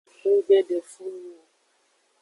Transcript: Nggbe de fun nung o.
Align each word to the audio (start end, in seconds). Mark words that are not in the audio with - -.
Nggbe 0.35 0.57
de 0.67 0.79
fun 0.91 1.13
nung 1.23 1.39
o. 1.41 1.43